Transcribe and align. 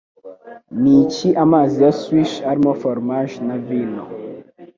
Niki 0.81 1.27
Amazi 1.43 1.75
ya 1.85 1.91
Swish 1.99 2.35
arimo 2.51 2.71
foromaje 2.81 3.37
na 3.47 3.55
vino 3.65 4.03